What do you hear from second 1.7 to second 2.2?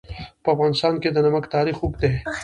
اوږد دی.